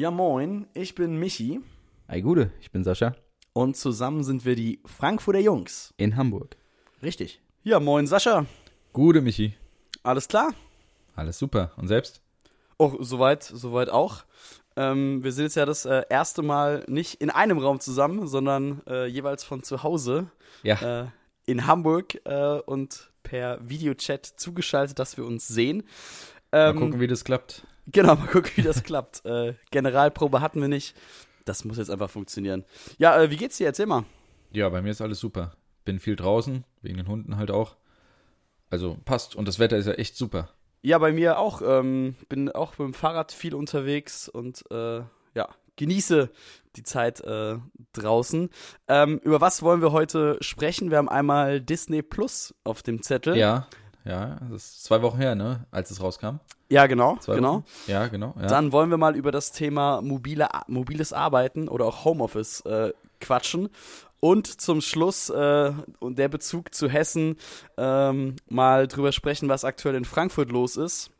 [0.00, 1.60] Ja, moin, ich bin Michi
[2.08, 3.14] Hi Gude, ich bin Sascha
[3.52, 5.92] und zusammen sind wir die Frankfurter Jungs.
[5.98, 6.56] in Hamburg.
[7.02, 7.42] Richtig.
[7.64, 8.46] Ja, moin, Sascha.
[8.94, 9.52] Gude, Michi.
[10.02, 10.54] Alles klar?
[11.14, 11.72] Alles super.
[11.76, 12.22] Und selbst?
[12.78, 14.24] Oh, soweit, soweit auch.
[14.74, 18.80] Ähm, wir sind jetzt ja das äh, erste Mal nicht in einem Raum zusammen, sondern
[18.86, 20.30] äh, jeweils von zu Hause
[20.62, 21.02] Ja.
[21.02, 21.06] äh,
[21.44, 25.82] in Hamburg äh, und per Videochat zugeschaltet, dass wir uns sehen.
[26.52, 27.66] Mal Ähm, gucken, wie das klappt.
[27.92, 29.24] Genau, mal gucken, wie das klappt.
[29.24, 30.96] Äh, Generalprobe hatten wir nicht.
[31.44, 32.64] Das muss jetzt einfach funktionieren.
[32.98, 33.66] Ja, äh, wie geht's dir?
[33.66, 34.04] Erzähl mal.
[34.52, 35.52] Ja, bei mir ist alles super.
[35.84, 37.76] Bin viel draußen, wegen den Hunden halt auch.
[38.68, 39.34] Also passt.
[39.36, 40.50] Und das Wetter ist ja echt super.
[40.82, 41.62] Ja, bei mir auch.
[41.64, 45.02] Ähm, bin auch mit dem Fahrrad viel unterwegs und äh,
[45.34, 46.30] ja, genieße
[46.76, 47.56] die Zeit äh,
[47.92, 48.50] draußen.
[48.88, 50.90] Ähm, über was wollen wir heute sprechen?
[50.90, 53.36] Wir haben einmal Disney Plus auf dem Zettel.
[53.36, 53.66] Ja,
[54.04, 54.38] ja.
[54.50, 55.66] Das ist zwei Wochen her, ne?
[55.70, 56.40] Als es rauskam.
[56.68, 57.54] Ja, genau, Zwei genau.
[57.54, 57.64] Wochen?
[57.88, 58.34] Ja, genau.
[58.40, 58.46] Ja.
[58.46, 63.70] Dann wollen wir mal über das Thema mobile, mobiles Arbeiten oder auch Homeoffice äh, quatschen.
[64.20, 67.36] Und zum Schluss äh, und der Bezug zu Hessen
[67.76, 71.10] ähm, mal drüber sprechen, was aktuell in Frankfurt los ist.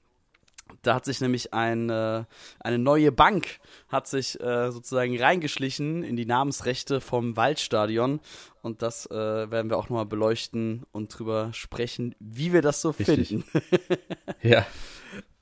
[0.82, 2.24] Da hat sich nämlich ein, äh,
[2.60, 8.20] eine neue Bank hat sich äh, sozusagen reingeschlichen in die Namensrechte vom Waldstadion
[8.62, 9.14] und das äh,
[9.50, 13.28] werden wir auch nochmal beleuchten und drüber sprechen, wie wir das so Richtig.
[13.28, 13.44] finden.
[14.42, 14.66] ja.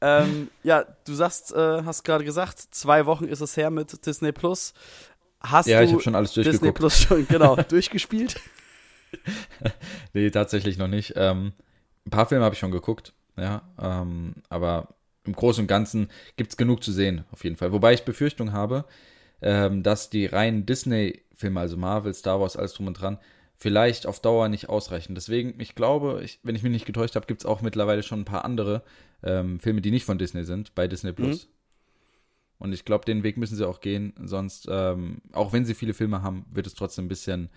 [0.01, 4.33] Ähm, ja, du sagst, äh, hast gerade gesagt, zwei Wochen ist es her mit Disney
[4.33, 4.73] Plus.
[5.41, 6.73] Hast Ja, ich habe schon alles Disney.
[6.73, 8.41] Plus schon genau durchgespielt?
[10.13, 11.15] Nee, tatsächlich noch nicht.
[11.17, 11.53] Ähm,
[12.07, 13.63] ein paar Filme habe ich schon geguckt, ja.
[13.81, 14.89] Ähm, aber
[15.29, 17.73] im Großen und Ganzen gibt es genug zu sehen, auf jeden Fall.
[17.73, 18.84] Wobei ich Befürchtung habe,
[19.41, 23.19] ähm, dass die reinen Disney-Filme, also Marvel, Star Wars, alles drum und dran,
[23.57, 25.15] vielleicht auf Dauer nicht ausreichen.
[25.15, 28.20] Deswegen, ich glaube, ich, wenn ich mich nicht getäuscht habe, gibt es auch mittlerweile schon
[28.20, 28.83] ein paar andere
[29.23, 31.48] ähm, Filme, die nicht von Disney sind, bei Disney Plus.
[32.59, 34.15] Und ich glaube, den Weg müssen sie auch gehen.
[34.25, 37.51] Sonst, ähm, auch wenn sie viele Filme haben, wird es trotzdem ein bisschen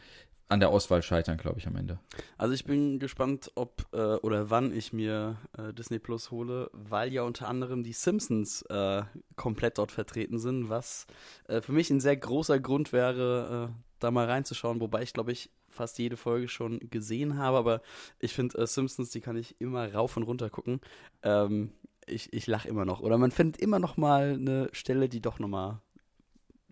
[0.51, 1.97] an der Auswahl scheitern, glaube ich, am Ende.
[2.37, 7.13] Also ich bin gespannt, ob äh, oder wann ich mir äh, Disney Plus hole, weil
[7.13, 9.03] ja unter anderem die Simpsons äh,
[9.37, 11.07] komplett dort vertreten sind, was
[11.47, 15.31] äh, für mich ein sehr großer Grund wäre, äh, da mal reinzuschauen, wobei ich glaube
[15.31, 17.81] ich fast jede Folge schon gesehen habe, aber
[18.19, 20.81] ich finde äh, Simpsons, die kann ich immer rauf und runter gucken.
[21.23, 21.71] Ähm,
[22.05, 22.99] ich ich lache immer noch.
[22.99, 25.81] Oder man findet immer noch mal eine Stelle, die doch noch mal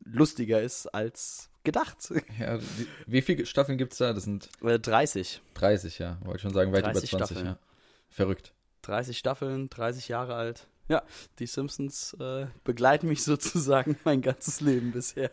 [0.04, 1.98] lustiger ist als gedacht.
[2.40, 4.14] Ja, die, wie viele Staffeln gibt es da?
[4.14, 5.42] Das sind Äh, 30.
[5.56, 6.18] 30, ja.
[6.24, 7.46] Wollte schon sagen, weit über 30 20, Staffeln.
[7.48, 7.60] ja.
[8.10, 8.54] Verrückt.
[8.84, 10.68] 30 Staffeln, 30 Jahre alt.
[10.88, 11.04] Ja,
[11.38, 15.30] die Simpsons äh, begleiten mich sozusagen mein ganzes Leben bisher.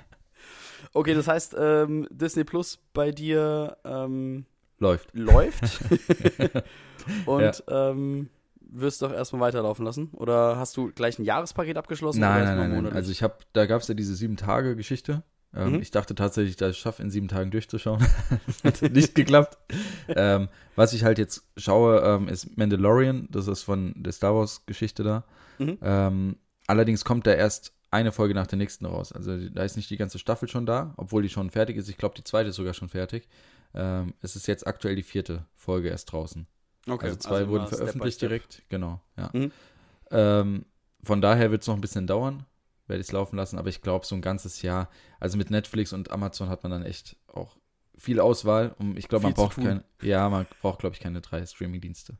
[0.92, 4.46] okay, das heißt, ähm, Disney Plus bei dir ähm,
[4.78, 5.10] Läuft.
[5.14, 5.62] läuft
[7.26, 8.28] und ähm,
[8.60, 10.08] wirst doch erstmal weiterlaufen lassen?
[10.14, 12.18] Oder hast du gleich ein Jahrespaket abgeschlossen?
[12.18, 12.92] oder Nein, erstmal nein, nein, nein.
[12.92, 15.22] Also ich habe, da gab es ja diese Sieben-Tage-Geschichte.
[15.54, 15.82] Ähm, Mhm.
[15.82, 18.04] Ich dachte tatsächlich, dass ich es schaffe, in sieben Tagen durchzuschauen.
[18.64, 19.56] Hat nicht geklappt.
[20.08, 23.28] ähm, was ich halt jetzt schaue, ähm, ist Mandalorian.
[23.30, 25.24] Das ist von der Star Wars-Geschichte da.
[25.58, 25.78] Mhm.
[25.82, 29.12] Ähm, allerdings kommt da erst eine Folge nach der nächsten raus.
[29.12, 31.88] Also da ist nicht die ganze Staffel schon da, obwohl die schon fertig ist.
[31.88, 33.28] Ich glaube, die zweite ist sogar schon fertig.
[33.72, 36.46] Ähm, es ist jetzt aktuell die vierte Folge erst draußen.
[36.88, 38.28] okay, also zwei immer wurden veröffentlicht Step.
[38.30, 39.30] direkt, genau, ja.
[39.32, 39.52] Mhm.
[40.10, 40.64] Ähm,
[41.04, 42.44] von daher wird es noch ein bisschen dauern,
[42.86, 44.88] werde ich es laufen lassen, aber ich glaube, so ein ganzes Jahr,
[45.20, 47.56] also mit Netflix und Amazon hat man dann echt auch
[47.96, 51.44] viel Auswahl und ich glaube, man braucht keine, ja, man braucht, glaube ich, keine drei
[51.46, 52.16] Streaming-Dienste.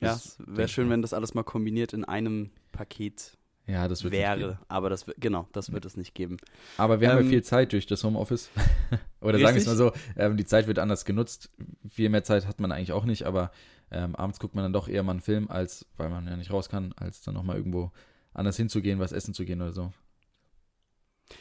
[0.00, 3.36] Ja, wäre schön, wenn das alles mal kombiniert in einem Paket
[3.66, 4.58] Ja, das wird wäre.
[4.68, 6.38] Aber das, wird- genau, das wird es nicht geben.
[6.78, 8.48] Aber wir haben Ähm, ja viel Zeit durch das Homeoffice.
[9.20, 9.66] Oder sagen wir es Richtig.
[9.66, 11.50] mal so, ähm, die Zeit wird anders genutzt.
[11.88, 13.50] Viel mehr Zeit hat man eigentlich auch nicht, aber
[13.90, 16.50] ähm, abends guckt man dann doch eher mal einen Film, als, weil man ja nicht
[16.52, 17.92] raus kann, als dann nochmal irgendwo
[18.34, 19.92] anders hinzugehen, was essen zu gehen oder so.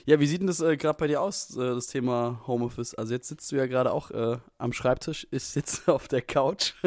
[0.05, 2.93] Ja, wie sieht denn das äh, gerade bei dir aus, äh, das Thema Homeoffice?
[2.93, 6.73] Also jetzt sitzt du ja gerade auch äh, am Schreibtisch, ich sitze auf der Couch.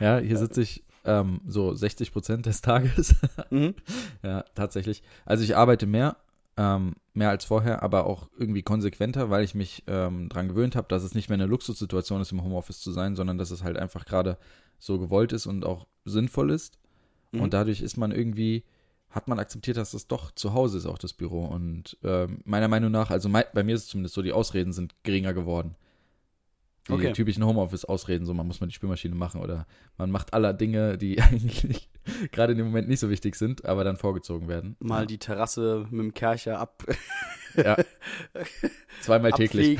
[0.00, 3.14] Ja, hier sitze ich ähm, so 60 Prozent des Tages.
[3.50, 3.74] mhm.
[4.22, 5.02] ja, tatsächlich.
[5.24, 6.16] Also ich arbeite mehr,
[6.56, 10.88] ähm, mehr als vorher, aber auch irgendwie konsequenter, weil ich mich ähm, dran gewöhnt habe,
[10.88, 13.76] dass es nicht mehr eine Luxussituation ist, im Homeoffice zu sein, sondern dass es halt
[13.76, 14.38] einfach gerade
[14.78, 16.78] so gewollt ist und auch sinnvoll ist.
[17.32, 17.40] Mhm.
[17.40, 18.64] Und dadurch ist man irgendwie,
[19.10, 21.44] hat man akzeptiert, dass es doch zu Hause ist, auch das Büro.
[21.44, 24.72] Und ähm, meiner Meinung nach, also mei bei mir ist es zumindest so, die Ausreden
[24.72, 25.76] sind geringer geworden.
[26.88, 27.12] Die Okay.
[27.12, 29.66] typischen Homeoffice-Ausreden, so man muss mal die Spülmaschine machen oder
[29.98, 31.90] man macht aller Dinge, die eigentlich
[32.32, 34.74] gerade in dem Moment nicht so wichtig sind, aber dann vorgezogen werden.
[34.80, 36.86] Mal die Terrasse mit dem Kercher ab,
[37.56, 37.76] ja.
[39.02, 39.78] Zweimal täglich.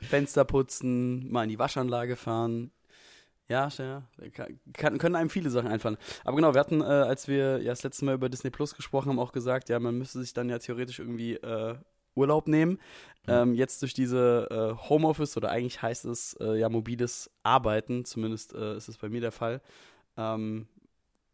[0.00, 2.72] Fenster putzen, mal in die Waschanlage fahren.
[3.48, 4.02] Ja, ja.
[4.72, 5.98] Kann, können einem viele Sachen einfallen.
[6.24, 9.10] Aber genau, wir hatten, äh, als wir ja das letzte Mal über Disney Plus gesprochen
[9.10, 11.74] haben, auch gesagt, ja, man müsste sich dann ja theoretisch irgendwie äh,
[12.14, 12.72] Urlaub nehmen.
[13.26, 13.28] Mhm.
[13.28, 18.54] Ähm, jetzt durch diese äh, Homeoffice oder eigentlich heißt es äh, ja mobiles Arbeiten, zumindest
[18.54, 19.60] äh, ist es bei mir der Fall,
[20.16, 20.66] ähm,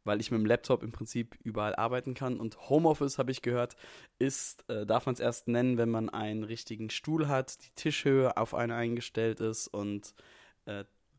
[0.05, 2.41] weil ich mit dem Laptop im Prinzip überall arbeiten kann.
[2.41, 3.77] Und Homeoffice, habe ich gehört,
[4.19, 8.37] ist, äh, darf man es erst nennen, wenn man einen richtigen Stuhl hat, die Tischhöhe
[8.37, 10.15] auf einen eingestellt ist und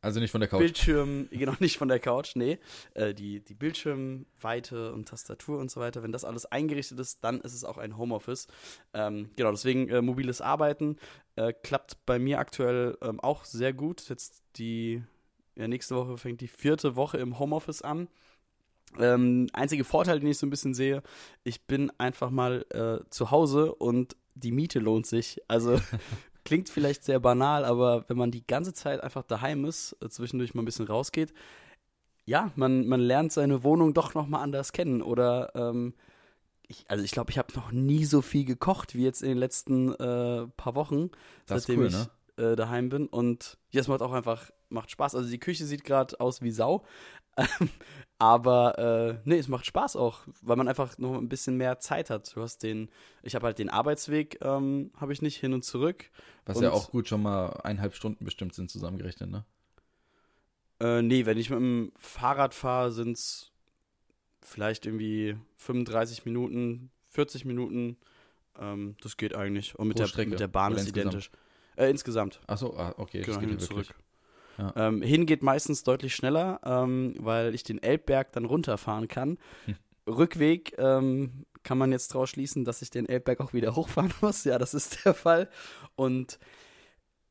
[0.01, 0.59] also nicht von der Couch.
[0.59, 2.59] Bildschirm, genau, nicht von der Couch, nee.
[2.93, 7.41] Äh, die, die Bildschirmweite und Tastatur und so weiter, wenn das alles eingerichtet ist, dann
[7.41, 8.47] ist es auch ein Homeoffice.
[8.93, 10.97] Ähm, genau, deswegen äh, mobiles Arbeiten
[11.35, 14.07] äh, klappt bei mir aktuell ähm, auch sehr gut.
[14.09, 15.03] Jetzt die,
[15.55, 18.07] ja, nächste Woche fängt die vierte Woche im Homeoffice an.
[18.97, 21.03] Ähm, einzige Vorteil, den ich so ein bisschen sehe,
[21.43, 25.41] ich bin einfach mal äh, zu Hause und die Miete lohnt sich.
[25.47, 25.79] Also
[26.49, 30.55] klingt vielleicht sehr banal, aber wenn man die ganze Zeit einfach daheim ist, äh, zwischendurch
[30.55, 31.31] mal ein bisschen rausgeht,
[32.25, 35.03] ja, man, man lernt seine Wohnung doch nochmal anders kennen.
[35.03, 35.93] Oder ähm,
[36.67, 39.37] ich, also ich glaube, ich habe noch nie so viel gekocht wie jetzt in den
[39.37, 41.11] letzten äh, paar Wochen,
[41.45, 42.09] das seitdem cool, ne?
[42.35, 43.05] ich äh, daheim bin.
[43.05, 45.13] Und ja, es macht auch einfach, macht Spaß.
[45.13, 46.83] Also die Küche sieht gerade aus wie Sau.
[48.21, 52.09] Aber äh, nee, es macht Spaß auch, weil man einfach noch ein bisschen mehr Zeit
[52.09, 52.35] hat.
[52.35, 52.89] Du hast den,
[53.23, 56.11] ich habe halt den Arbeitsweg, ähm, habe ich nicht hin und zurück.
[56.45, 59.45] Was und, ja auch gut schon mal eineinhalb Stunden bestimmt sind zusammengerechnet, ne?
[60.81, 63.51] Äh, nee, wenn ich mit dem Fahrrad fahre, sind es
[64.41, 67.97] vielleicht irgendwie 35 Minuten, 40 Minuten.
[68.59, 69.79] Ähm, das geht eigentlich.
[69.79, 71.31] Und mit, der, mit der Bahn ist identisch.
[71.77, 72.41] Äh, insgesamt.
[72.47, 73.95] Achso, ah, okay, genau, das geht hin zurück.
[74.59, 74.73] Ja.
[74.75, 79.37] Ähm, hin geht meistens deutlich schneller, ähm, weil ich den Elbberg dann runterfahren kann.
[79.65, 79.75] Hm.
[80.07, 84.43] Rückweg ähm, kann man jetzt draus schließen, dass ich den Elbberg auch wieder hochfahren muss.
[84.43, 85.49] Ja, das ist der Fall.
[85.95, 86.39] Und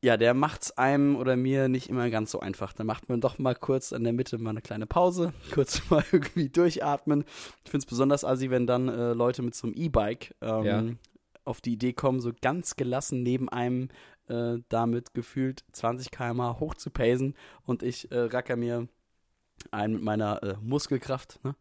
[0.01, 2.73] ja, der macht es einem oder mir nicht immer ganz so einfach.
[2.73, 6.03] Da macht man doch mal kurz in der Mitte mal eine kleine Pause, kurz mal
[6.11, 7.25] irgendwie durchatmen.
[7.65, 10.83] Ich finde es besonders assi, wenn dann äh, Leute mit so einem E-Bike ähm, ja.
[11.43, 13.89] auf die Idee kommen, so ganz gelassen neben einem
[14.29, 17.35] äh, damit gefühlt 20 km hoch zu pacen
[17.65, 18.87] und ich äh, racker mir
[19.71, 21.55] ein mit meiner äh, Muskelkraft ne,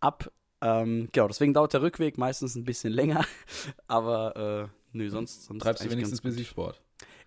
[0.00, 0.30] ab.
[0.60, 3.24] Ähm, genau, deswegen dauert der Rückweg meistens ein bisschen länger,
[3.86, 6.80] aber äh, nö, sonst, sonst treibst du wenigstens ein bisschen Sport.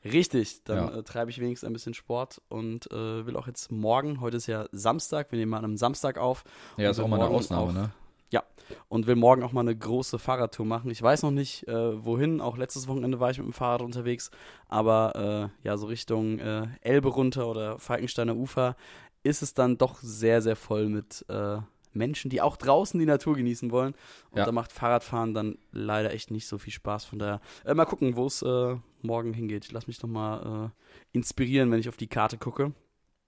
[0.04, 0.98] Richtig, dann ja.
[1.00, 4.48] äh, treibe ich wenigstens ein bisschen Sport und äh, will auch jetzt morgen, heute ist
[4.48, 6.44] ja Samstag, wir nehmen mal an einem Samstag auf.
[6.78, 7.92] Ja, ist auch mal eine Ausnahme, auch, ne?
[8.31, 8.44] Ja,
[8.89, 10.91] und will morgen auch mal eine große Fahrradtour machen.
[10.91, 12.41] Ich weiß noch nicht, äh, wohin.
[12.41, 14.31] Auch letztes Wochenende war ich mit dem Fahrrad unterwegs.
[14.68, 18.75] Aber äh, ja, so Richtung äh, Elbe runter oder Falkensteiner Ufer
[19.24, 21.59] ist es dann doch sehr, sehr voll mit äh,
[21.94, 23.94] Menschen, die auch draußen die Natur genießen wollen.
[24.31, 24.45] Und ja.
[24.45, 27.06] da macht Fahrradfahren dann leider echt nicht so viel Spaß.
[27.06, 29.65] Von daher äh, mal gucken, wo es äh, morgen hingeht.
[29.65, 30.71] Ich lasse mich doch mal
[31.13, 32.74] inspirieren, wenn ich auf die Karte gucke.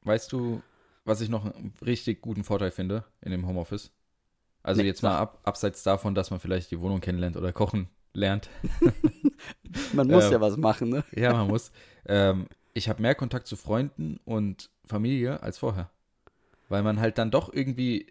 [0.03, 0.61] Weißt du,
[1.05, 3.91] was ich noch einen richtig guten Vorteil finde in dem Homeoffice?
[4.69, 7.89] Also nee, jetzt mal ab, abseits davon, dass man vielleicht die Wohnung kennenlernt oder kochen
[8.13, 8.49] lernt.
[9.93, 11.03] man muss ähm, ja was machen, ne?
[11.15, 11.71] Ja, man muss.
[12.05, 12.45] Ähm,
[12.75, 15.89] ich habe mehr Kontakt zu Freunden und Familie als vorher.
[16.67, 18.05] Weil man halt dann doch irgendwie,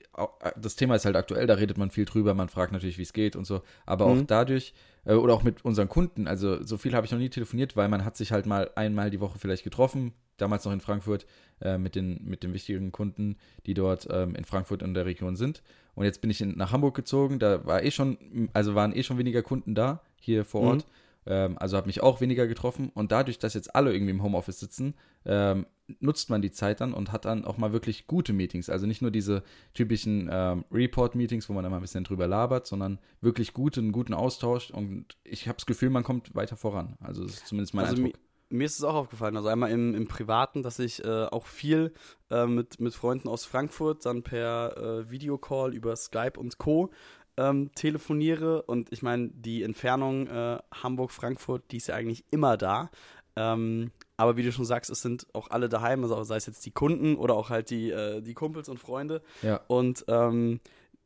[0.60, 3.12] das Thema ist halt aktuell, da redet man viel drüber, man fragt natürlich, wie es
[3.12, 4.22] geht und so, aber mhm.
[4.22, 4.74] auch dadurch,
[5.04, 7.88] äh, oder auch mit unseren Kunden, also so viel habe ich noch nie telefoniert, weil
[7.88, 11.26] man hat sich halt mal einmal die Woche vielleicht getroffen, damals noch in Frankfurt,
[11.60, 13.36] äh, mit, den, mit den wichtigen Kunden,
[13.66, 15.62] die dort ähm, in Frankfurt in der Region sind.
[15.94, 19.02] Und jetzt bin ich in, nach Hamburg gezogen, da war eh schon, also waren eh
[19.02, 20.86] schon weniger Kunden da, hier vor Ort.
[20.86, 20.92] Mhm.
[21.26, 22.90] Ähm, also habe mich auch weniger getroffen.
[22.94, 24.94] Und dadurch, dass jetzt alle irgendwie im Homeoffice sitzen,
[25.26, 25.66] ähm,
[26.00, 28.70] nutzt man die Zeit dann und hat dann auch mal wirklich gute Meetings.
[28.70, 29.42] Also nicht nur diese
[29.74, 34.14] typischen ähm, Report-Meetings, wo man immer ein bisschen drüber labert, sondern wirklich gute, einen guten
[34.14, 34.70] Austausch.
[34.70, 36.96] Und ich habe das Gefühl, man kommt weiter voran.
[37.00, 39.94] Also das ist zumindest mein also Eindruck mir ist es auch aufgefallen, also einmal im,
[39.94, 41.92] im Privaten, dass ich äh, auch viel
[42.30, 46.90] äh, mit, mit Freunden aus Frankfurt dann per äh, Videocall über Skype und Co.
[47.36, 52.90] Ähm, telefoniere und ich meine, die Entfernung äh, Hamburg-Frankfurt, die ist ja eigentlich immer da.
[53.36, 56.66] Ähm, aber wie du schon sagst, es sind auch alle daheim, also sei es jetzt
[56.66, 59.22] die Kunden oder auch halt die, äh, die Kumpels und Freunde.
[59.42, 59.60] Ja.
[59.68, 60.58] Und ähm,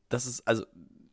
[0.08, 0.64] das ist also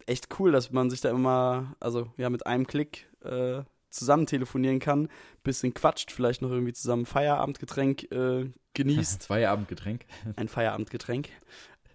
[0.06, 4.80] echt cool, dass man sich da immer, also ja, mit einem Klick äh, zusammen telefonieren
[4.80, 5.10] kann,
[5.44, 9.24] bisschen quatscht, vielleicht noch irgendwie zusammen Feierabendgetränk äh, genießt.
[9.28, 10.06] Feierabendgetränk.
[10.36, 11.30] Ein Feierabendgetränk.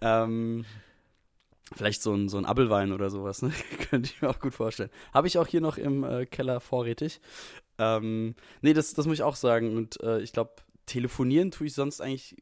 [0.01, 0.65] Ähm,
[1.73, 3.51] vielleicht so ein, so ein Appelwein oder sowas, ne?
[3.89, 4.89] könnte ich mir auch gut vorstellen.
[5.13, 7.21] Habe ich auch hier noch im äh, Keller vorrätig.
[7.77, 9.75] Ähm, nee, das, das muss ich auch sagen.
[9.75, 12.35] Und äh, ich glaube, telefonieren tue ich sonst eigentlich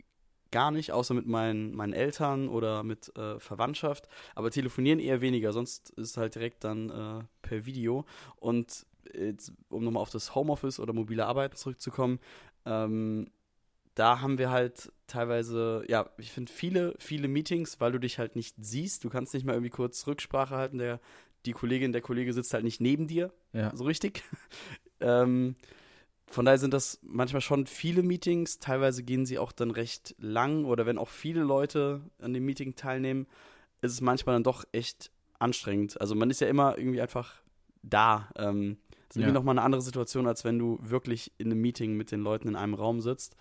[0.51, 4.07] gar nicht, außer mit meinen, meinen Eltern oder mit äh, Verwandtschaft.
[4.35, 8.05] Aber telefonieren eher weniger, sonst ist es halt direkt dann äh, per Video.
[8.35, 12.19] Und jetzt, um nochmal auf das Homeoffice oder mobile Arbeiten zurückzukommen,
[12.65, 13.29] ähm,
[13.95, 18.35] da haben wir halt teilweise, ja, ich finde viele, viele Meetings, weil du dich halt
[18.35, 19.03] nicht siehst.
[19.03, 20.79] Du kannst nicht mal irgendwie kurz Rücksprache halten.
[20.79, 20.99] Der,
[21.45, 23.75] die Kollegin, der Kollege sitzt halt nicht neben dir, Ja.
[23.75, 24.23] so richtig.
[24.99, 25.55] ähm,
[26.25, 28.57] von daher sind das manchmal schon viele Meetings.
[28.57, 32.75] Teilweise gehen sie auch dann recht lang oder wenn auch viele Leute an dem Meeting
[32.75, 33.27] teilnehmen,
[33.81, 36.01] ist es manchmal dann doch echt anstrengend.
[36.01, 37.42] Also man ist ja immer irgendwie einfach
[37.83, 38.29] da.
[38.37, 39.27] Ähm, das ist Ja.
[39.27, 42.47] irgendwie nochmal eine andere Situation, als wenn du wirklich in einem Meeting mit den Leuten
[42.47, 43.35] in einem Raum sitzt.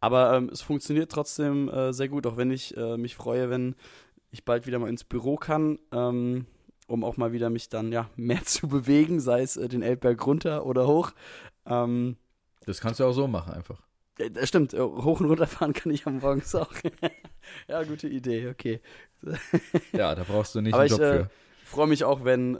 [0.00, 3.76] Aber ähm, es funktioniert trotzdem äh, sehr gut, auch wenn ich äh, mich freue, wenn
[4.32, 6.46] ich bald wieder mal ins Büro kann, ähm,
[6.88, 10.26] um auch mal wieder mich dann ja mehr zu bewegen, sei es äh, den Elbberg
[10.26, 11.12] runter oder hoch.
[11.66, 12.16] Ähm,
[12.64, 13.80] Das kannst du auch so machen einfach.
[14.18, 16.72] äh, das stimmt, hoch und runter fahren kann ich am Morgens auch.
[17.68, 18.80] ja, gute Idee, okay.
[19.92, 21.30] Ja, da brauchst du nicht Aber einen ich, Job äh, für.
[21.62, 22.56] freue mich auch, wenn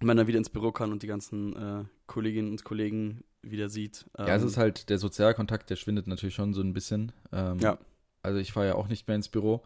[0.00, 3.68] ähm, man dann wieder ins Büro kann und die ganzen äh, Kolleginnen und Kollegen wieder
[3.68, 4.06] sieht.
[4.18, 7.12] Ähm, Ja, es ist halt, der Sozialkontakt, der schwindet natürlich schon so ein bisschen.
[7.32, 7.78] Ähm, Ja.
[8.22, 9.62] Also ich fahre ja auch nicht mehr ins Büro.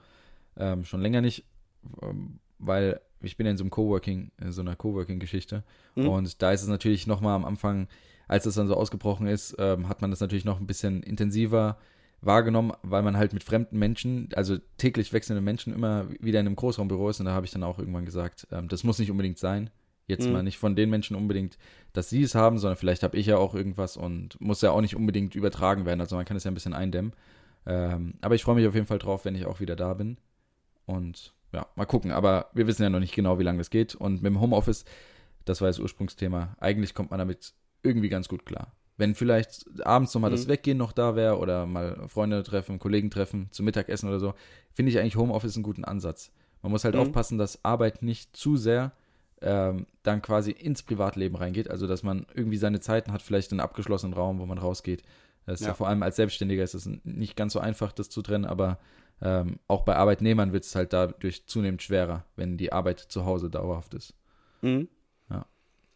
[0.57, 1.45] Ähm, schon länger nicht,
[2.03, 5.65] ähm, weil ich bin ja in so einem Coworking, in so einer Coworking-Geschichte.
[5.95, 6.09] Mhm.
[6.09, 7.89] Und da ist es natürlich nochmal am Anfang,
[8.29, 11.79] als es dann so ausgebrochen ist, ähm, hat man das natürlich noch ein bisschen intensiver
[12.21, 16.57] wahrgenommen, weil man halt mit fremden Menschen, also täglich wechselnden Menschen immer wieder in einem
[16.57, 17.21] Großraumbüro ist.
[17.21, 19.71] Und da habe ich dann auch irgendwann gesagt, ähm, das muss nicht unbedingt sein.
[20.07, 20.33] Jetzt Mhm.
[20.33, 21.57] mal nicht von den Menschen unbedingt,
[21.93, 24.81] dass sie es haben, sondern vielleicht habe ich ja auch irgendwas und muss ja auch
[24.81, 26.01] nicht unbedingt übertragen werden.
[26.01, 27.13] Also man kann es ja ein bisschen eindämmen.
[27.67, 30.17] Ähm, aber ich freue mich auf jeden Fall drauf, wenn ich auch wieder da bin.
[30.87, 32.11] Und ja, mal gucken.
[32.13, 33.95] Aber wir wissen ja noch nicht genau, wie lange das geht.
[33.95, 34.85] Und mit dem Homeoffice,
[35.45, 37.53] das war das Ursprungsthema, eigentlich kommt man damit
[37.83, 38.73] irgendwie ganz gut klar.
[38.97, 40.51] Wenn vielleicht abends nochmal das Mhm.
[40.51, 44.35] Weggehen noch da wäre oder mal Freunde treffen, Kollegen treffen, zum Mittagessen oder so,
[44.75, 46.33] finde ich eigentlich Homeoffice einen guten Ansatz.
[46.63, 47.01] Man muss halt Mhm.
[47.01, 48.93] aufpassen, dass Arbeit nicht zu sehr
[49.43, 51.71] ähm, dann quasi ins Privatleben reingeht.
[51.71, 55.03] Also, dass man irgendwie seine Zeiten hat, vielleicht einen abgeschlossenen Raum, wo man rausgeht.
[55.47, 55.69] Das ist ja.
[55.69, 55.75] Ja.
[55.75, 58.79] vor allem als Selbstständiger ist es nicht ganz so einfach, das zu trennen, aber
[59.23, 63.51] ähm, auch bei Arbeitnehmern wird es halt dadurch zunehmend schwerer, wenn die Arbeit zu Hause
[63.51, 64.15] dauerhaft ist.
[64.63, 64.89] Mhm.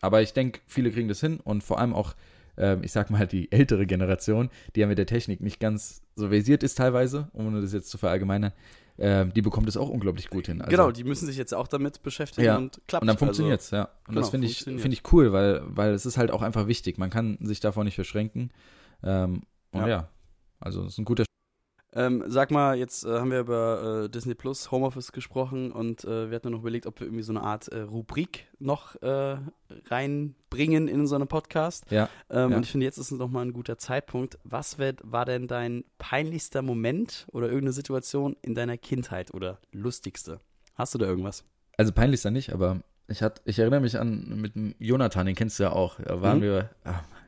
[0.04, 2.14] Aber ich denke, viele kriegen das hin und vor allem auch,
[2.58, 6.28] ähm, ich sag mal, die ältere Generation, die ja mit der Technik nicht ganz so
[6.28, 8.52] versiert ist teilweise, ohne das jetzt zu verallgemeinern,
[8.98, 10.60] ähm, die bekommt es auch unglaublich gut hin.
[10.60, 13.02] Also, genau, die müssen sich jetzt auch damit beschäftigen Ja, und klappt.
[13.02, 13.84] Und dann funktioniert es, ja.
[13.84, 16.66] Und genau, das finde ich, finde ich cool, weil, weil es ist halt auch einfach
[16.68, 16.98] wichtig.
[16.98, 18.52] Man kann sich davon nicht verschränken.
[19.02, 19.88] Ähm, und ja.
[19.88, 20.08] Ja.
[20.60, 21.24] also es ist ein guter
[21.96, 26.28] Ähm, sag mal, jetzt äh, haben wir über äh, Disney Plus Homeoffice gesprochen und äh,
[26.28, 29.36] wir hatten noch überlegt, ob wir irgendwie so eine Art äh, Rubrik noch äh,
[30.04, 31.90] reinbringen in so einen Podcast.
[31.90, 32.56] Ja, Ähm, ja.
[32.56, 34.38] Und ich finde, jetzt ist es nochmal ein guter Zeitpunkt.
[34.44, 40.40] Was wär, war denn dein peinlichster Moment oder irgendeine Situation in deiner Kindheit oder lustigste?
[40.74, 41.44] Hast du da irgendwas?
[41.76, 45.26] Also peinlich ist er nicht, aber ich, hat, ich erinnere mich an mit dem Jonathan,
[45.26, 46.00] den kennst du ja auch.
[46.00, 46.42] Da waren Mhm.
[46.42, 46.70] wir,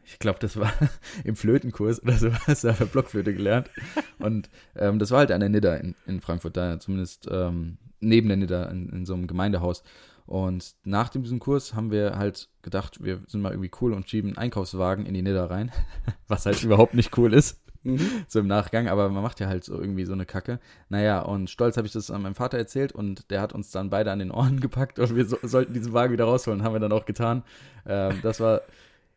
[0.07, 0.73] ich glaube, das war
[1.25, 3.71] im Flötenkurs oder so, hast du haben Blockflöte gelernt.
[4.19, 8.29] Und ähm, das war halt an der Nidda in, in Frankfurt, da zumindest ähm, neben
[8.29, 9.83] der Nidda in, in so einem Gemeindehaus.
[10.27, 14.31] Und nach diesem Kurs haben wir halt gedacht, wir sind mal irgendwie cool und schieben
[14.31, 15.71] einen Einkaufswagen in die Nidda rein,
[16.29, 17.61] was halt überhaupt nicht cool ist
[18.29, 20.59] so im Nachgang, aber man macht ja halt so irgendwie so eine Kacke.
[20.89, 23.91] Naja, und stolz habe ich das an meinem Vater erzählt und der hat uns dann
[23.91, 26.63] beide an den Ohren gepackt und wir so, sollten diesen Wagen wieder rausholen.
[26.63, 27.43] Haben wir dann auch getan.
[27.87, 28.63] Ähm, das war,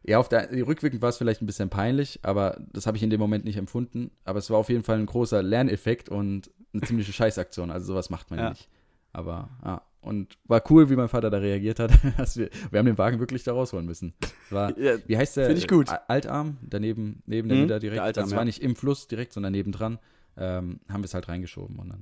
[0.03, 3.09] ja, auf der rückwirkend war es vielleicht ein bisschen peinlich, aber das habe ich in
[3.09, 4.11] dem Moment nicht empfunden.
[4.23, 7.69] Aber es war auf jeden Fall ein großer Lerneffekt und eine ziemliche Scheißaktion.
[7.71, 8.49] Also sowas macht man ja Ja.
[8.51, 8.69] nicht.
[9.11, 11.91] Aber ja, und war cool, wie mein Vater da reagiert hat.
[12.17, 14.13] Dass wir, wir haben den Wagen wirklich da rausholen müssen.
[14.49, 15.47] War, Ja, wie heißt der?
[15.47, 15.89] Find ich gut.
[16.07, 17.95] Altarm, daneben, neben der Mhm, direkt.
[17.97, 18.37] der Altarm, das ja.
[18.37, 19.99] war nicht im Fluss direkt, sondern nebendran.
[20.37, 21.99] Ähm, haben wir es halt reingeschoben und dann.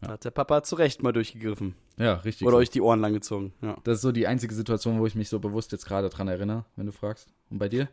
[0.00, 1.74] Da hat der Papa zu Recht mal durchgegriffen.
[1.98, 2.46] Ja, richtig.
[2.46, 2.58] Oder so.
[2.58, 3.52] euch die Ohren lang gezogen.
[3.60, 3.76] Ja.
[3.84, 6.64] Das ist so die einzige Situation, wo ich mich so bewusst jetzt gerade dran erinnere,
[6.76, 7.28] wenn du fragst.
[7.50, 7.88] Und bei dir?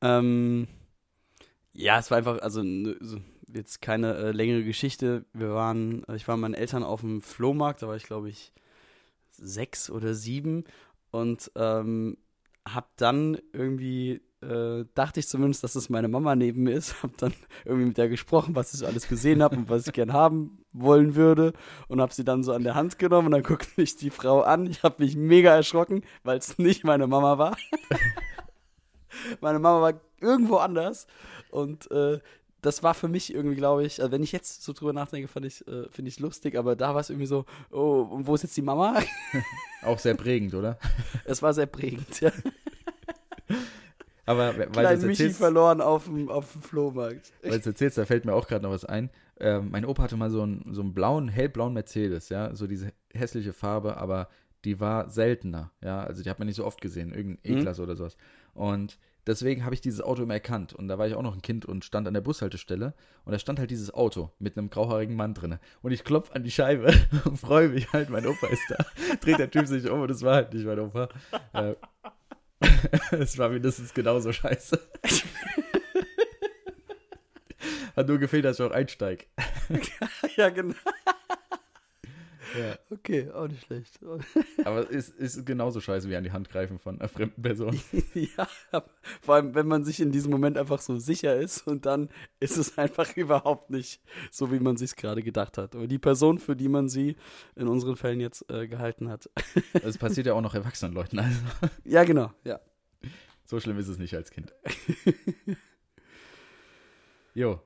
[0.00, 0.68] Ähm,
[1.72, 2.62] ja, es war einfach, also
[3.52, 5.24] jetzt keine äh, längere Geschichte.
[5.32, 8.28] Wir waren, äh, ich war mit meinen Eltern auf dem Flohmarkt, da war ich glaube
[8.28, 8.52] ich
[9.30, 10.64] sechs oder sieben
[11.10, 12.16] und ähm,
[12.66, 17.16] hab dann irgendwie, äh, dachte ich zumindest, dass es meine Mama neben mir ist, hab
[17.18, 17.32] dann
[17.64, 20.64] irgendwie mit der gesprochen, was ich so alles gesehen habe und was ich gern haben
[20.72, 21.52] wollen würde
[21.88, 24.42] und hab sie dann so an der Hand genommen und dann guckt mich die Frau
[24.42, 24.66] an.
[24.66, 27.56] Ich habe mich mega erschrocken, weil es nicht meine Mama war.
[29.40, 31.06] Meine Mama war irgendwo anders
[31.50, 32.18] und äh,
[32.64, 35.46] das war für mich irgendwie, glaube ich, also wenn ich jetzt so drüber nachdenke, fand
[35.46, 38.34] ich, äh, finde ich es lustig, aber da war es irgendwie so, oh, und wo
[38.34, 39.00] ist jetzt die Mama?
[39.82, 40.78] Auch sehr prägend, oder?
[41.24, 42.32] Es war sehr prägend, ja.
[44.26, 47.32] Aber weil du Klein es Michi verloren auf dem, auf dem Flohmarkt.
[47.42, 49.10] weil du's erzählst, da fällt mir auch gerade noch was ein.
[49.38, 52.92] Ähm, mein Opa hatte mal so einen, so einen blauen, hellblauen Mercedes, ja, so diese
[53.12, 54.28] hässliche Farbe, aber
[54.64, 57.58] die war seltener, ja, also die hat man nicht so oft gesehen, irgendein Mhm.
[57.58, 58.16] E-Klasse oder sowas.
[58.54, 60.72] Und deswegen habe ich dieses Auto immer erkannt.
[60.72, 62.94] Und da war ich auch noch ein Kind und stand an der Bushaltestelle.
[63.24, 65.58] Und da stand halt dieses Auto mit einem grauhaarigen Mann drin.
[65.82, 68.76] Und ich klopfe an die Scheibe und freue mich halt, mein Opa ist da.
[69.20, 71.08] Dreht der Typ sich um und es war halt nicht mein Opa.
[71.52, 71.74] Äh,
[73.12, 74.80] es war mindestens genauso scheiße.
[77.96, 79.24] Hat nur gefehlt, dass ich auch einsteige.
[80.36, 80.74] ja, genau.
[82.58, 82.78] Ja.
[82.90, 83.98] Okay, auch nicht schlecht.
[84.64, 87.80] Aber es ist genauso scheiße wie an die Hand greifen von einer fremden Person.
[88.14, 88.48] ja,
[89.20, 92.08] vor allem, wenn man sich in diesem Moment einfach so sicher ist und dann
[92.40, 95.74] ist es einfach überhaupt nicht so, wie man sich gerade gedacht hat.
[95.74, 97.16] Oder die Person, für die man sie
[97.56, 99.28] in unseren Fällen jetzt äh, gehalten hat.
[99.72, 101.18] Es passiert ja auch noch erwachsenen Leuten.
[101.18, 101.40] Also.
[101.84, 102.60] Ja, genau, ja.
[103.44, 104.54] So schlimm ist es nicht als Kind.
[107.34, 107.60] jo.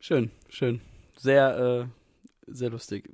[0.00, 0.80] Schön, schön.
[1.16, 1.97] Sehr, äh,
[2.50, 3.10] sehr lustig.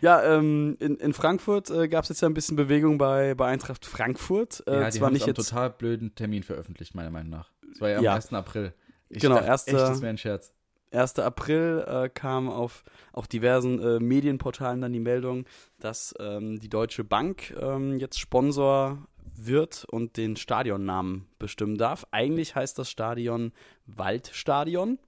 [0.00, 3.48] ja, ähm, in, in Frankfurt äh, gab es jetzt ja ein bisschen Bewegung bei, bei
[3.48, 4.62] Eintracht Frankfurt.
[4.66, 7.50] Äh, ja, die zwar haben nicht jetzt einen total blöden Termin veröffentlicht, meiner Meinung nach.
[7.72, 8.14] Es war ja am ja.
[8.14, 8.32] 1.
[8.32, 8.72] April.
[9.08, 10.52] Ich genau, dachte, erste, echt, das wäre ein Scherz.
[10.92, 11.18] 1.
[11.18, 15.44] April äh, kam auf auch diversen äh, Medienportalen dann die Meldung,
[15.80, 18.98] dass ähm, die Deutsche Bank ähm, jetzt Sponsor
[19.36, 22.06] wird und den Stadionnamen bestimmen darf.
[22.12, 23.52] Eigentlich heißt das Stadion
[23.86, 24.98] Waldstadion.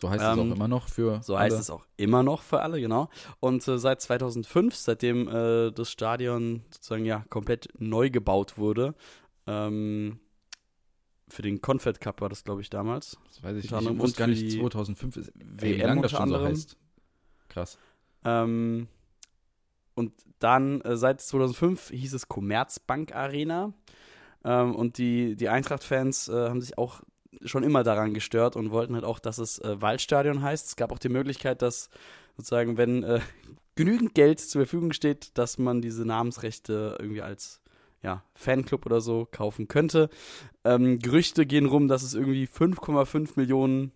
[0.00, 1.44] So heißt ähm, es auch ähm, immer noch für So alle.
[1.46, 3.08] heißt es auch immer noch für alle, genau.
[3.40, 8.94] Und äh, seit 2005, seitdem äh, das Stadion sozusagen ja komplett neu gebaut wurde,
[9.46, 10.20] ähm,
[11.28, 13.18] für den Confed Cup war das, glaube ich, damals.
[13.26, 13.90] Das weiß ich nicht.
[13.90, 16.76] Ich wusste gar nicht, 2005 ist, wie lange das schon so heißt.
[17.48, 17.78] Krass.
[18.24, 18.88] Ähm,
[19.94, 23.72] und dann äh, seit 2005 hieß es Commerzbank Arena.
[24.44, 27.02] Ähm, und die, die Eintracht-Fans äh, haben sich auch
[27.44, 30.68] schon immer daran gestört und wollten halt auch, dass es äh, Waldstadion heißt.
[30.68, 31.90] Es gab auch die Möglichkeit, dass
[32.36, 33.20] sozusagen, wenn äh,
[33.74, 37.60] genügend Geld zur Verfügung steht, dass man diese Namensrechte irgendwie als
[38.02, 40.08] ja, Fanclub oder so kaufen könnte.
[40.64, 43.92] Ähm, Gerüchte gehen rum, dass es irgendwie 5,5 Millionen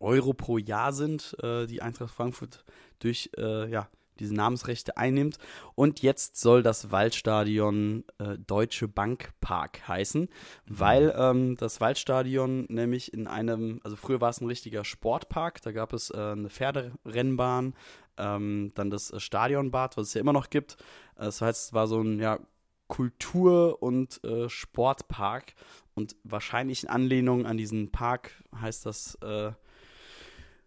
[0.00, 2.64] Euro pro Jahr sind, äh, die Eintracht Frankfurt
[3.00, 5.38] durch äh, ja, diese Namensrechte einnimmt.
[5.74, 10.28] Und jetzt soll das Waldstadion äh, Deutsche Bank Park heißen, mhm.
[10.66, 15.72] weil ähm, das Waldstadion nämlich in einem, also früher war es ein richtiger Sportpark, da
[15.72, 17.74] gab es äh, eine Pferderennbahn,
[18.16, 20.76] ähm, dann das äh, Stadionbad, was es ja immer noch gibt.
[21.16, 22.38] Äh, das heißt, es war so ein ja,
[22.86, 25.54] Kultur- und äh, Sportpark
[25.94, 29.52] und wahrscheinlich in Anlehnung an diesen Park heißt das äh,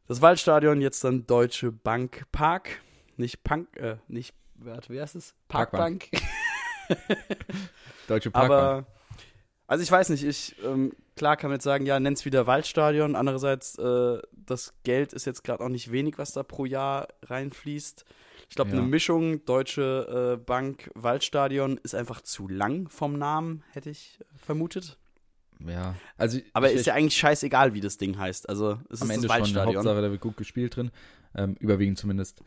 [0.08, 2.82] das Waldstadion jetzt dann Deutsche Bank Park
[3.18, 5.36] nicht Punk, äh, nicht, warte, wer ist es?
[5.48, 6.10] Parkbank.
[6.12, 7.18] Parkbank.
[8.08, 8.62] Deutsche Parkbank.
[8.62, 8.88] Aber,
[9.68, 13.16] also ich weiß nicht, ich, ähm, klar kann man jetzt sagen, ja, nenn's wieder Waldstadion.
[13.16, 18.06] Andererseits, äh, das Geld ist jetzt gerade auch nicht wenig, was da pro Jahr reinfließt.
[18.50, 18.78] Ich glaube, ja.
[18.78, 24.98] eine Mischung Deutsche äh, Bank Waldstadion ist einfach zu lang vom Namen, hätte ich vermutet.
[25.66, 28.48] Ja, also aber ich, ist ja eigentlich scheißegal, wie das Ding heißt.
[28.48, 29.74] Also es am ist Ende das Waldstadion.
[29.74, 30.92] schon Hauptsache, da wird gut gespielt drin,
[31.36, 32.42] ähm, überwiegend zumindest.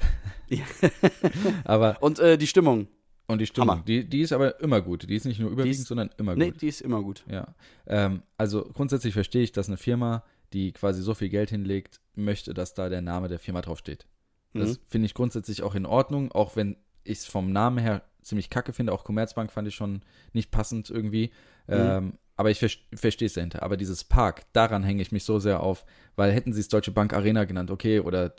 [1.64, 2.88] aber und äh, die Stimmung.
[3.26, 5.08] Und die Stimmung, die, die ist aber immer gut.
[5.08, 6.38] Die ist nicht nur überwiegend, ist, sondern immer gut.
[6.42, 7.24] Nee, die ist immer gut.
[7.30, 7.54] Ja,
[7.86, 12.54] ähm, also grundsätzlich verstehe ich, dass eine Firma, die quasi so viel Geld hinlegt, möchte,
[12.54, 14.08] dass da der Name der Firma draufsteht.
[14.52, 14.82] Das mhm.
[14.88, 18.72] finde ich grundsätzlich auch in Ordnung, auch wenn ich es vom Namen her ziemlich kacke
[18.72, 18.92] finde.
[18.92, 21.30] Auch Commerzbank fand ich schon nicht passend irgendwie.
[21.66, 21.74] Mhm.
[21.74, 23.62] Ähm, aber ich verstehe es dahinter.
[23.62, 25.84] Aber dieses Park, daran hänge ich mich so sehr auf,
[26.16, 28.34] weil hätten sie es Deutsche Bank Arena genannt, okay, oder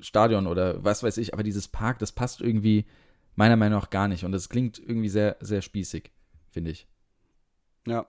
[0.00, 2.86] Stadion oder was weiß ich, aber dieses Park, das passt irgendwie
[3.34, 4.24] meiner Meinung nach gar nicht.
[4.24, 6.12] Und das klingt irgendwie sehr, sehr spießig,
[6.48, 6.86] finde ich.
[7.86, 8.06] Ja.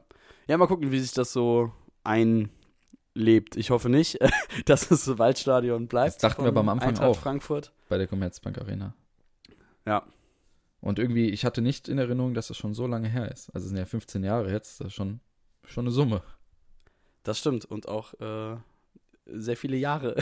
[0.47, 1.73] Ja, mal gucken, wie sich das so
[2.05, 3.57] einlebt.
[3.57, 4.19] Ich hoffe nicht,
[4.65, 6.15] dass es Waldstadion bleibt.
[6.15, 7.19] Das dachten wir beim Anfang Eintracht auch.
[7.19, 7.73] Frankfurt.
[7.89, 8.93] Bei der Commerzbank Arena.
[9.85, 10.07] Ja.
[10.81, 13.49] Und irgendwie, ich hatte nicht in Erinnerung, dass das schon so lange her ist.
[13.53, 15.19] Also es sind ja 15 Jahre jetzt, das ist schon,
[15.65, 16.21] schon eine Summe.
[17.23, 17.65] Das stimmt.
[17.65, 18.57] Und auch äh,
[19.25, 20.15] sehr viele Jahre.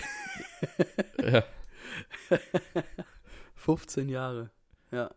[1.21, 1.43] ja.
[3.55, 4.49] 15 Jahre.
[4.91, 5.11] Ja.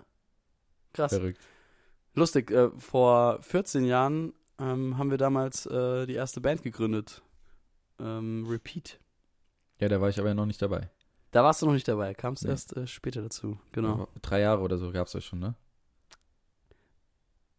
[0.93, 1.15] Krass.
[1.15, 1.41] Verrückt.
[2.15, 7.23] Lustig, äh, vor 14 Jahren ähm, haben wir damals äh, die erste Band gegründet.
[8.01, 8.99] Ähm, Repeat.
[9.79, 10.91] Ja, da war ich aber noch nicht dabei.
[11.31, 12.51] Da warst du noch nicht dabei, kamst nee.
[12.51, 14.09] erst äh, später dazu, genau.
[14.23, 15.55] Drei Jahre oder so gab es euch schon, ne?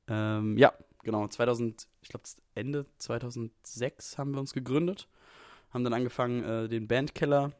[0.07, 1.27] Ähm, ja, genau.
[1.27, 2.23] 2000, ich glaube
[2.55, 5.07] Ende 2006 haben wir uns gegründet,
[5.71, 7.51] haben dann angefangen, äh, den Bandkeller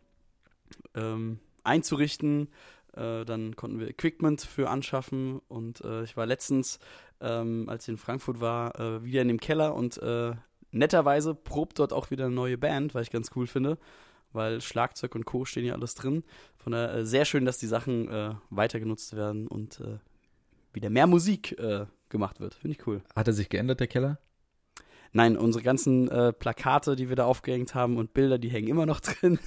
[0.96, 2.50] ähm, einzurichten.
[2.94, 6.80] Äh, dann konnten wir Equipment für anschaffen und äh, ich war letztens,
[7.22, 10.34] ähm, als ich in Frankfurt war, äh, wieder in dem Keller und äh,
[10.72, 13.78] netterweise probt dort auch wieder eine neue Band, was ich ganz cool finde
[14.32, 15.46] weil Schlagzeug und Co.
[15.46, 16.24] stehen ja alles drin.
[16.58, 19.98] Von daher äh, sehr schön, dass die Sachen äh, weiter genutzt werden und äh,
[20.74, 22.56] wieder mehr Musik äh, gemacht wird.
[22.56, 23.02] Finde ich cool.
[23.16, 24.20] Hat er sich geändert, der Keller?
[25.12, 28.86] Nein, unsere ganzen äh, Plakate, die wir da aufgehängt haben und Bilder, die hängen immer
[28.86, 29.40] noch drin.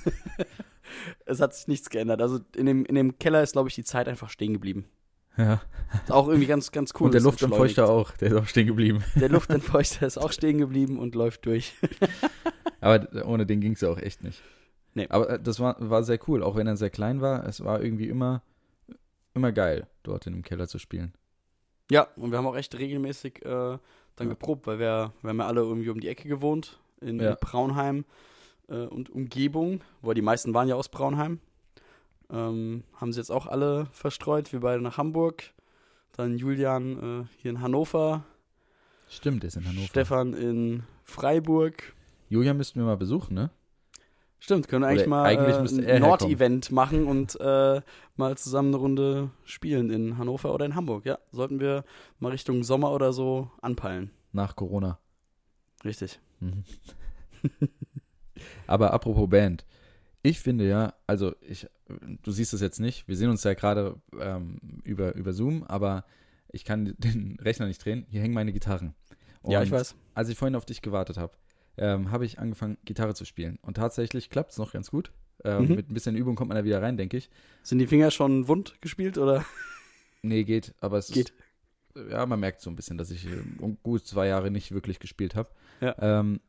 [1.24, 2.20] es hat sich nichts geändert.
[2.20, 4.86] Also in dem, in dem Keller ist, glaube ich, die Zeit einfach stehen geblieben.
[5.36, 5.62] Ja.
[6.02, 7.06] Ist auch irgendwie ganz, ganz cool.
[7.06, 9.02] und der Luftentfeuchter auch, der ist auch stehen geblieben.
[9.14, 11.74] Der Luftentfeuchter ist auch stehen geblieben und läuft durch.
[12.80, 14.42] Aber ohne den ging es ja auch echt nicht.
[14.94, 15.06] Nee.
[15.08, 17.46] Aber äh, das war, war sehr cool, auch wenn er sehr klein war.
[17.46, 18.42] Es war irgendwie immer,
[19.34, 21.12] immer geil, dort in dem Keller zu spielen.
[21.90, 23.80] Ja, und wir haben auch echt regelmäßig äh, dann
[24.18, 24.24] Ja.
[24.26, 27.30] geprobt, weil wir, wir haben ja alle irgendwie um die Ecke gewohnt, in, Ja.
[27.30, 28.04] in Braunheim
[28.68, 31.40] äh, und Umgebung, wo die meisten waren ja aus Braunheim.
[32.30, 35.42] Ähm, haben sie jetzt auch alle verstreut, wir beide nach Hamburg.
[36.12, 38.24] Dann Julian äh, hier in Hannover,
[39.08, 39.86] Stimmt, der ist in Hannover.
[39.88, 41.94] Stefan in Freiburg.
[42.30, 43.50] Julian müssten wir mal besuchen, ne?
[44.42, 46.02] Stimmt, können wir eigentlich Oder mal eigentlich äh, ein.
[46.02, 47.80] Nord-Event machen und äh,
[48.16, 51.06] mal zusammen eine Runde spielen in Hannover oder in Hamburg.
[51.06, 51.84] Ja, sollten wir
[52.18, 54.10] mal Richtung Sommer oder so anpeilen.
[54.32, 54.98] Nach Corona.
[55.84, 56.18] Richtig.
[56.40, 56.64] Mhm.
[58.66, 59.64] Aber apropos Band.
[60.24, 61.68] Ich finde ja, also ich,
[62.22, 66.04] du siehst es jetzt nicht, wir sehen uns ja gerade ähm, über, über Zoom, aber
[66.48, 68.06] ich kann den Rechner nicht drehen.
[68.08, 68.96] Hier hängen meine Gitarren.
[69.44, 69.94] ja, Und ich weiß.
[70.14, 71.32] Als ich vorhin auf dich gewartet habe,
[71.76, 73.58] ähm, habe ich angefangen, Gitarre zu spielen.
[73.62, 75.12] Und tatsächlich klappt es noch ganz gut.
[75.44, 75.74] Ähm, Mhm.
[75.74, 77.30] Mit ein bisschen Übung kommt man da wieder rein, denke ich.
[77.62, 79.44] Sind die Finger schon wund gespielt oder?
[80.24, 81.30] Nee, geht, aber es Geht.
[81.96, 82.08] ist.
[82.12, 85.00] Ja, man merkt so ein bisschen, dass ich äh, um gut zwei Jahre nicht wirklich
[85.00, 85.50] gespielt habe.
[85.80, 85.96] Ja.
[85.98, 86.40] Ähm,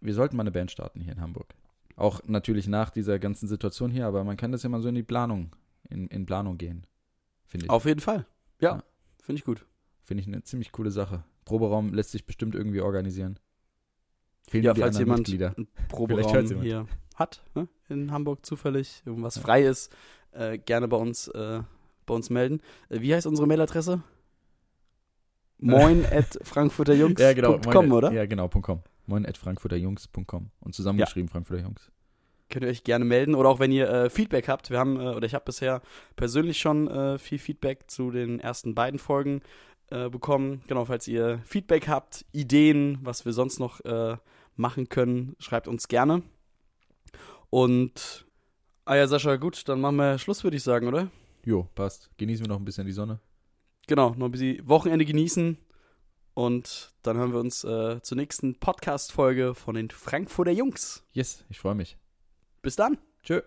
[0.00, 1.52] wir sollten mal eine Band starten hier in Hamburg.
[1.96, 4.94] Auch natürlich nach dieser ganzen Situation hier, aber man kann das ja mal so in
[4.94, 5.54] die Planung,
[5.90, 6.86] in, in Planung gehen.
[7.46, 7.70] Finde ich.
[7.70, 8.26] Auf jeden Fall.
[8.58, 8.84] Ja, Ja.
[9.22, 9.66] finde ich gut.
[10.02, 11.22] Finde ich eine ziemlich coole Sache.
[11.44, 13.38] Proberaum lässt sich bestimmt irgendwie organisieren.
[14.50, 15.54] Fehlen ja, falls jemand Mitglieder.
[15.56, 16.64] einen Proberaum jemand.
[16.64, 17.68] hier hat, ne?
[17.88, 19.94] in Hamburg zufällig, irgendwas frei ist,
[20.32, 21.60] äh, gerne bei uns, äh,
[22.04, 22.60] bei uns melden.
[22.88, 24.02] Äh, wie heißt unsere Mailadresse?
[25.58, 27.94] Moin at frankfurterjungs.com, Ja, genau.
[27.94, 28.10] oder?
[28.10, 28.82] Ja, genau, .com.
[29.06, 30.50] Moin at frankfurterjungs.com.
[30.58, 31.92] Und zusammengeschrieben Frankfurter Jungs.
[32.48, 33.36] Könnt ihr euch gerne melden.
[33.36, 34.70] Oder auch wenn ihr äh, Feedback habt.
[34.70, 35.80] Wir haben, äh, oder ich habe bisher
[36.16, 39.42] persönlich schon äh, viel Feedback zu den ersten beiden Folgen
[40.12, 40.62] bekommen.
[40.68, 43.80] Genau, falls ihr Feedback habt, Ideen, was wir sonst noch
[44.60, 46.22] machen können, schreibt uns gerne.
[47.50, 48.26] Und,
[48.84, 51.10] ah ja, Sascha, gut, dann machen wir Schluss, würde ich sagen, oder?
[51.44, 52.10] Jo, passt.
[52.18, 53.18] Genießen wir noch ein bisschen die Sonne.
[53.86, 55.58] Genau, noch ein bisschen Wochenende genießen.
[56.34, 61.02] Und dann hören wir uns äh, zur nächsten Podcast-Folge von den Frankfurter Jungs.
[61.12, 61.98] Yes, ich freue mich.
[62.62, 62.98] Bis dann.
[63.24, 63.40] Tschö.